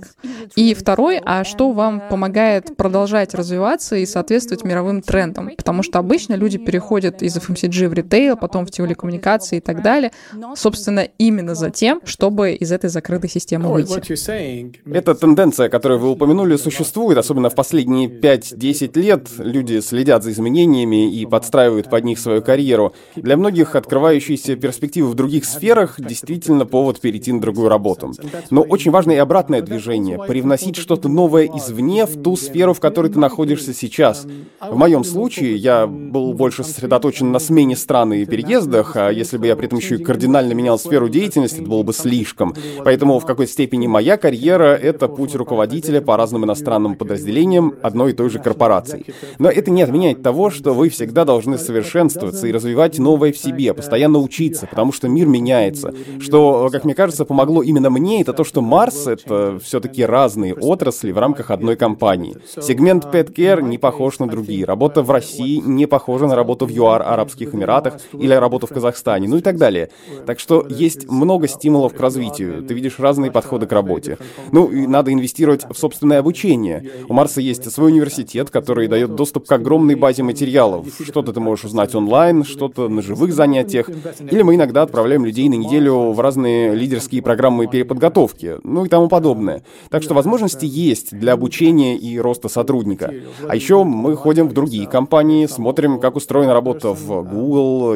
[0.57, 5.51] И второй, а что вам помогает продолжать развиваться и соответствовать мировым трендам?
[5.57, 9.83] Потому что обычно люди переходят из FMCG FMCG в ритейл, потом в телекоммуникации и так
[9.83, 10.13] далее,
[10.55, 14.91] собственно, именно за тем, чтобы из этой закрытой системы выйти.
[14.91, 19.29] Эта тенденция, которую вы упомянули, существует, особенно в последние 5-10 лет.
[19.39, 22.95] Люди следят за изменениями и подстраивают под них свою карьеру.
[23.15, 28.13] Для многих открывающиеся перспективы в других сферах действительно повод перейти на другую работу.
[28.51, 33.11] Но очень важно и обратное движение— привносить что-то новое извне в ту сферу, в которой
[33.11, 34.27] ты находишься сейчас.
[34.61, 39.39] В моем случае я был больше сосредоточен на смене смене страны и переездах, а если
[39.39, 42.55] бы я при этом еще и кардинально менял сферу деятельности, это было бы слишком.
[42.85, 48.15] Поэтому в какой-то степени моя карьера— это путь руководителя по разным иностранным подразделениям одной и
[48.15, 49.07] той же корпорации.
[49.39, 53.75] Но это не отменяет того, что вы всегда должны совершенствоваться и развивать новое в себе,
[53.75, 55.93] постоянно учиться, потому что мир меняется.
[56.21, 61.11] Что, как мне кажется, помогло именно мне, это то, что Марс— это все-таки разные отрасли
[61.11, 62.37] в рамках одной компании.
[62.61, 64.65] Сегмент Pet Care не похож на другие.
[64.65, 69.29] Работа в России не похожа на работу в ЮАР, Арабских Эмиратах или работу в Казахстане,
[69.29, 69.91] ну и так далее.
[70.27, 72.63] Так что есть много стимулов к развитию.
[72.63, 74.19] Ты видишь разные подходы к работе.
[74.53, 76.91] Ну и надо инвестировать в собственное обучение.
[77.09, 80.87] У Марса есть свой университет, который дает доступ к огромной базе материалов.
[81.03, 83.89] Что-то ты можешь узнать онлайн, что-то на живых занятиях.
[84.21, 89.09] Или мы иногда отправляем людей на неделю в разные лидерские программы переподготовки, ну и тому
[89.09, 89.63] подобное.
[89.91, 93.13] Так что возможности есть для обучения и роста сотрудника.
[93.49, 97.46] А еще мы ходим в другие компании, смотрим, как устроена работа в Google,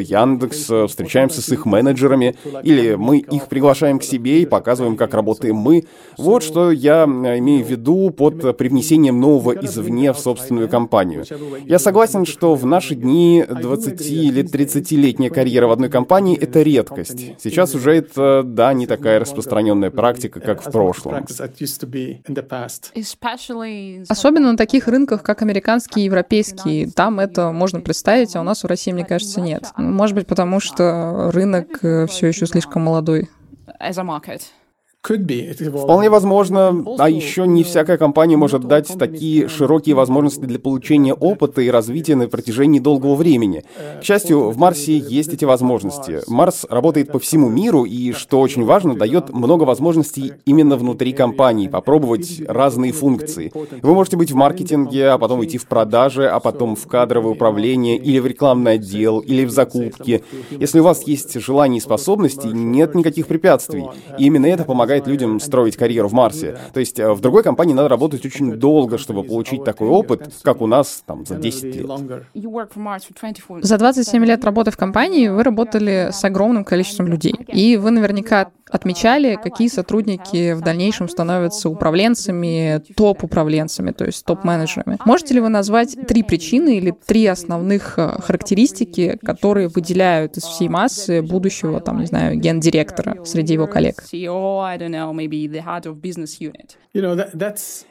[0.00, 5.56] Яндекс, встречаемся с их менеджерами, или мы их приглашаем к себе и показываем, как работаем
[5.56, 5.84] мы.
[6.16, 11.24] Вот что я имею в виду под привнесением нового извне в собственную компанию.
[11.64, 17.34] Я согласен, что в наши дни 20 или 30-летняя карьера в одной компании— это редкость.
[17.42, 21.26] Сейчас уже это, да, не такая распространенная практика, как в прошлом.
[24.08, 26.90] Особенно на таких рынках, как американский и европейский.
[26.90, 29.72] Там это можно представить, а у нас в России, мне кажется, нет.
[29.76, 33.28] Может быть, потому что рынок э, все еще слишком молодой.
[35.02, 41.62] Вполне возможно, а еще не всякая компания может дать такие широкие возможности для получения опыта
[41.62, 43.64] и развития на протяжении долгого времени.
[44.00, 46.20] К счастью, в Марсе есть эти возможности.
[46.28, 51.68] Марс работает по всему миру и, что очень важно, дает много возможностей именно внутри компании,
[51.68, 53.52] попробовать разные функции.
[53.82, 57.96] Вы можете быть в маркетинге, а потом идти в продажи, а потом в кадровое управление,
[57.96, 60.22] или в рекламный отдел, или в закупки.
[60.50, 63.86] Если у вас есть желание и способности, нет никаких препятствий.
[64.18, 66.59] И именно это помогает помогает людям строить карьеру в Марсе.
[66.72, 70.61] То есть э, в другой компании надо работать очень долго, чтобы получить такой опыт, как
[70.61, 71.87] у нас там за 10 лет.
[73.62, 77.35] За 27 лет работы в компании вы работали с огромным количеством людей.
[77.46, 84.98] И вы наверняка отмечали, какие сотрудники в дальнейшем становятся управленцами, топ-управленцами, то есть топ-менеджерами.
[85.05, 90.68] Можете ли вы назвать три причины или три основных э, характеристики, которые выделяют из всей
[90.68, 94.05] массы будущего, там, не знаю, гендиректора среди его коллег?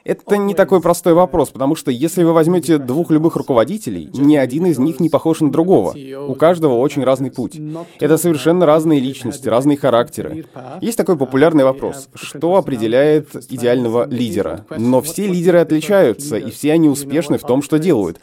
[0.03, 4.65] Это не такой простой вопрос, потому что если вы возьмете двух любых руководителей, ни один
[4.65, 5.95] из них не похож на другого.
[6.27, 7.59] У каждого очень разный путь.
[7.99, 10.45] Это совершенно разные личности, разные характеры.
[10.81, 12.09] Есть такой популярный вопрос.
[12.13, 14.65] Что определяет идеального лидера?
[14.77, 18.19] Но все лидеры отличаются, и все они успешны в том, что делают.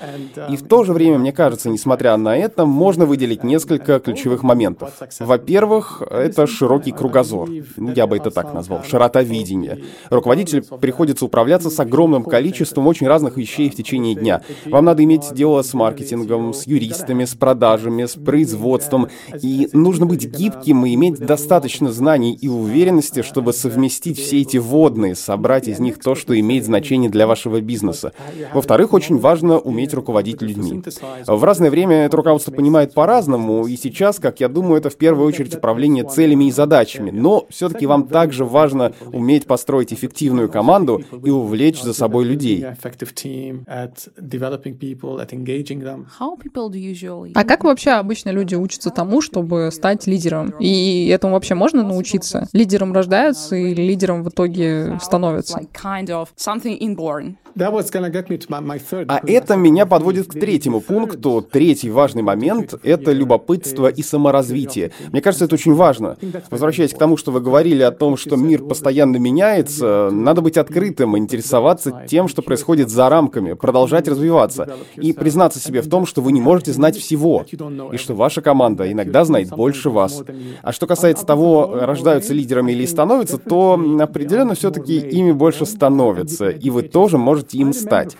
[0.50, 4.92] И в то же время, мне кажется, несмотря на это, можно выделить несколько ключевых моментов.
[5.20, 7.48] Во-первых, это широкий кругозор.
[7.76, 8.82] Я бы это так назвал.
[8.84, 9.78] Широта видения.
[10.10, 14.42] Руководителю приходится управляться с огромным количеством очень разных вещей в течение дня.
[14.66, 19.08] Вам надо иметь дело с маркетингом, с юристами, с продажами, с производством.
[19.42, 25.14] И нужно быть гибким и иметь достаточно знаний и уверенности, чтобы совместить все эти водные,
[25.14, 28.12] собрать из них то, что имеет значение для вашего бизнеса.
[28.54, 30.82] Во-вторых, очень важно уметь руководить людьми.
[31.26, 35.28] В разное время это руководство понимает по-разному, и сейчас, как я думаю, это в первую
[35.28, 37.10] очередь управление целями и задачами.
[37.10, 42.64] Но все-таки вам также важно уметь построить эффективную команду и увлечь за собой людей.
[47.34, 50.54] А как вообще обычно люди учатся тому, чтобы стать лидером?
[50.60, 52.48] И этому вообще можно научиться?
[52.52, 55.60] Лидером рождаются или лидером в итоге становятся?
[59.08, 61.40] А это меня подводит к третьему пункту.
[61.50, 64.92] Третий важный момент— это любопытство и саморазвитие.
[65.10, 66.18] Мне кажется, это очень важно.
[66.50, 71.16] Возвращаясь к тому, что вы говорили о том, что мир постоянно меняется, надо быть открытым,
[71.18, 76.32] интересоваться тем, что происходит за рамками, продолжать развиваться и признаться себе в том, что вы
[76.32, 77.44] не можете знать всего,
[77.92, 80.22] и что ваша команда иногда знает больше вас.
[80.62, 86.70] А что касается того, рождаются лидерами или становятся, то определенно все-таки ими больше становятся, и
[86.70, 88.16] вы тоже можете им стать.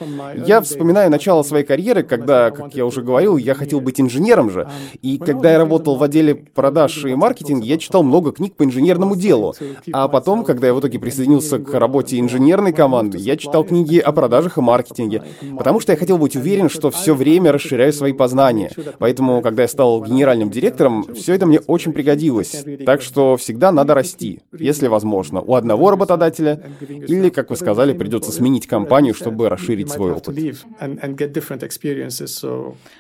[0.47, 4.69] Я вспоминаю начало своей карьеры, когда, как я уже говорил, я хотел быть инженером же.
[5.03, 9.17] И когда я работал в отделе продаж и маркетинга, я читал много книг по инженерному
[9.17, 9.55] делу.
[9.93, 13.99] А А потом, когда я в итоге присоединился к работе инженерной команды, я читал книги
[13.99, 15.25] о продажах и маркетинге,
[15.59, 18.71] потому что я хотел быть уверен, что все время расширяю свои познания.
[19.01, 22.65] Поэтому, когда я стал генеральным директором, все это мне очень пригодилось.
[22.87, 28.31] Так что всегда надо расти, если возможно, у одного работодателя или, как вы сказали, придется
[28.31, 30.39] сменить компанию, чтобы расширить свой опыт.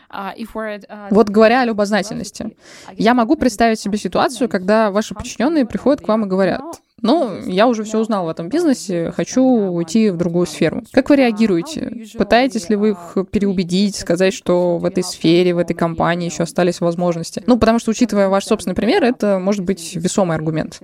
[0.09, 2.57] А, а, вот говоря о любознательности,
[2.97, 6.62] я могу представить себе ситуацию, когда ваши подчиненные приходят к вам и говорят,
[7.02, 10.82] ну, я уже все узнал в этом бизнесе, хочу уйти в другую сферу.
[10.92, 12.06] Как вы реагируете?
[12.16, 16.80] Пытаетесь ли вы их переубедить, сказать, что в этой сфере, в этой компании еще остались
[16.80, 17.42] возможности?
[17.46, 20.80] Ну, потому что, учитывая ваш собственный пример, это может быть весомый аргумент.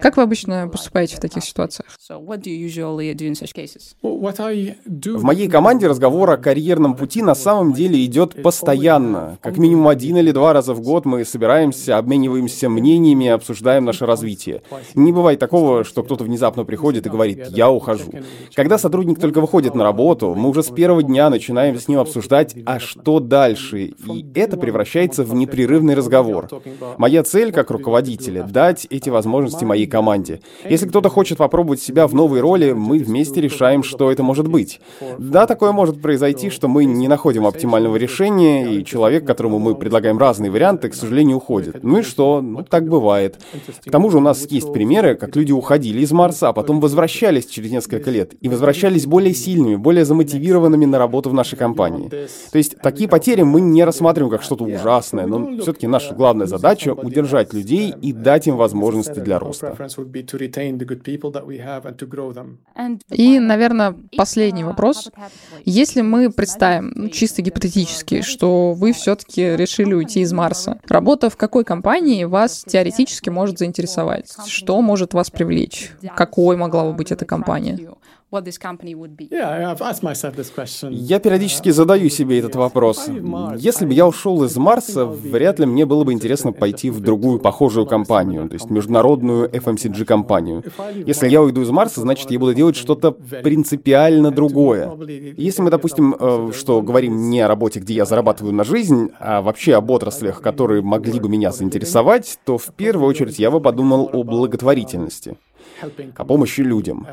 [0.00, 1.88] Как вы обычно поступаете в таких ситуациях?
[4.88, 9.38] В моей команде разговор о карьерном пути на самом деле идет постоянно.
[9.42, 14.62] Как минимум один или два раза в год мы собираемся, обмениваемся мнениями, обсуждаем наше развитие.
[14.94, 18.10] Не бывает такого, такого, что кто-то внезапно приходит и говорит «я ухожу».
[18.54, 22.54] Когда сотрудник только выходит на работу, мы уже с первого дня начинаем с ним обсуждать
[22.66, 26.48] «а что дальше?» И это превращается в непрерывный разговор.
[26.98, 30.40] Моя цель как руководителя— дать эти возможности моей команде.
[30.68, 34.80] Если кто-то хочет попробовать себя в новой роли, мы вместе решаем, что это может быть.
[35.18, 40.18] Да, такое может произойти, что мы не находим оптимального решения, и человек, которому мы предлагаем
[40.18, 41.82] разные варианты, к сожалению, уходит.
[41.82, 42.42] Ну и что?
[42.42, 43.38] Ну, так бывает.
[43.86, 46.80] К тому же у нас есть примеры, как люди люди уходили из Марса, а потом
[46.80, 48.34] возвращались через несколько лет.
[48.40, 52.08] И возвращались более сильными, более замотивированными на работу в нашей компании.
[52.08, 56.92] То есть такие потери мы не рассматриваем как что-то ужасное, но все-таки наша главная задача—
[56.94, 59.76] удержать людей и дать им возможности для роста.
[63.10, 65.10] И, наверное, последний вопрос.
[65.64, 71.36] Если мы представим, ну, чисто гипотетически, что вы все-таки решили уйти из Марса, работа в
[71.36, 74.34] какой компании вас теоретически может заинтересовать?
[74.46, 75.92] Что может вас привлечь?
[76.16, 77.78] Какой могла бы быть эта компания?
[80.90, 83.08] Я периодически задаю себе этот вопрос.
[83.56, 87.38] Если бы я ушел из Марса, вряд ли мне было бы интересно пойти в другую
[87.38, 90.64] похожую компанию, то есть международную FMCG-компанию.
[91.06, 94.90] Если я уйду из Марса, значит, я буду делать что-то принципиально другое.
[95.36, 99.40] Если мы, допустим, э, что говорим не о работе, где я зарабатываю на жизнь, а
[99.40, 104.10] вообще об отраслях, которые могли бы меня заинтересовать, то в первую очередь я бы подумал
[104.12, 105.36] о благотворительности
[106.16, 107.06] о помощи людям.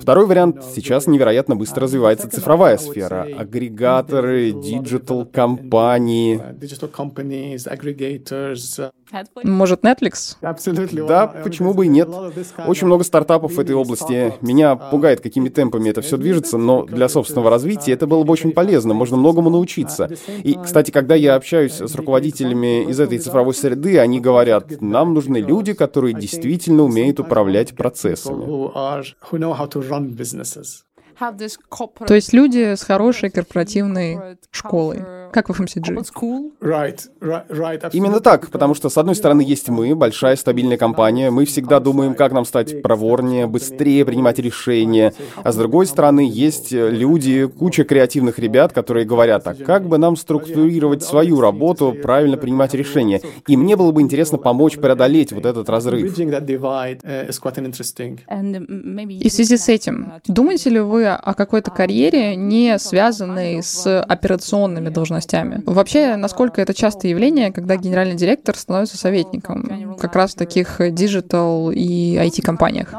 [0.00, 0.64] Второй вариант.
[0.74, 3.26] Сейчас невероятно быстро развивается цифровая сфера.
[3.36, 6.40] Агрегаторы, digital-компании.
[9.44, 10.36] Может, Netflix?
[11.06, 12.08] Да, почему бы и нет.
[12.66, 14.34] Очень много стартапов в этой области.
[14.40, 18.52] Меня пугает, какими темпами это все движется, но для собственного развития это было бы очень
[18.52, 20.10] полезно, можно многому научиться.
[20.42, 25.38] И, кстати, когда я общаюсь с руководителями из этой цифровой среды, они говорят, нам нужны
[25.38, 28.44] люди, которые действительно умеют управлять процессами.
[31.18, 35.92] То есть люди с хорошей корпоративной школой, как в FMCG.
[37.92, 42.14] Именно так, потому что, с одной стороны, есть мы, большая стабильная компания, мы всегда думаем,
[42.14, 45.12] как нам стать проворнее, быстрее принимать решения,
[45.42, 50.16] а с другой стороны, есть люди, куча креативных ребят, которые говорят, а как бы нам
[50.16, 53.20] структурировать свою работу, правильно принимать решения.
[53.46, 56.04] И мне было бы интересно помочь преодолеть вот этот разрыв.
[56.04, 56.08] И
[59.28, 65.62] в связи с этим, думаете ли вы о какой-то карьере, не связанной с операционными должностями.
[65.66, 71.70] Вообще, насколько это частое явление, когда генеральный директор становится советником, как раз в таких digital
[71.70, 72.92] и IT-компаниях?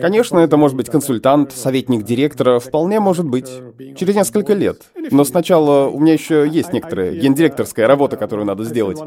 [0.00, 3.50] Конечно, это может быть консультант, советник директора, вполне может быть.
[3.96, 4.82] Через несколько лет.
[5.10, 8.98] Но сначала у меня еще есть некоторая гендиректорская работа, которую надо сделать.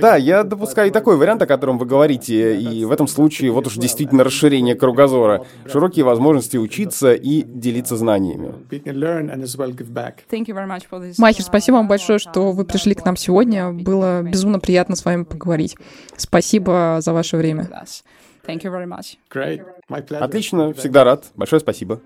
[0.00, 3.66] Да, я допускаю и такой вариант, о котором вы говорите, и в этом случае вот
[3.66, 8.54] уж действительно расширение кругозора, широкие возможности учиться и делиться знаниями.
[11.18, 13.70] Махер, спасибо вам большое, что вы пришли к нам сегодня.
[13.70, 15.76] Было безумно приятно с вами поговорить.
[16.16, 17.68] Спасибо за ваше время.
[18.48, 19.18] Thank you very much.
[19.30, 19.60] Great.
[19.90, 20.24] My pleasure.
[20.24, 21.26] Отлично, всегда рад.
[21.36, 22.00] Большое спасибо.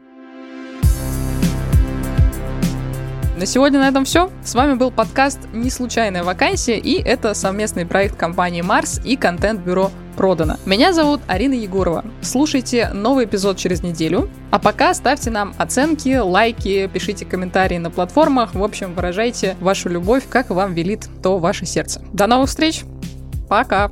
[3.39, 4.31] На сегодня на этом все.
[4.45, 9.91] С вами был подкаст «Не случайная вакансия» и это совместный проект компании «Марс» и контент-бюро
[10.17, 10.57] «Продано».
[10.67, 12.05] Меня зовут Арина Егорова.
[12.21, 14.29] Слушайте новый эпизод через неделю.
[14.51, 18.55] А пока ставьте нам оценки, лайки, пишите комментарии на платформах.
[18.55, 22.03] В общем, выражайте вашу любовь, как вам велит то ваше сердце.
[22.13, 22.83] До новых встреч.
[23.49, 23.91] Пока.